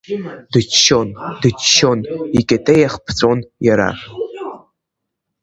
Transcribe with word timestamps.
Дыччон, 0.51 1.09
дыччон, 1.41 1.99
икьатеиах 2.39 2.95
ԥҵәон 3.05 3.39
иара. 3.67 3.89